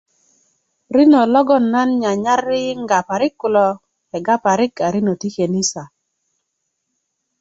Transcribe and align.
rinö 0.95 1.21
logoŋ 1.33 1.63
nan 1.73 1.89
nyanyar 2.01 2.41
yiyiŋga 2.51 2.99
parik 3.09 3.33
kulo 3.41 3.67
kegga 4.09 4.35
parik 4.45 4.73
a 4.85 4.87
rinö 4.93 5.13
ti 5.21 5.29
kanisa 5.35 5.83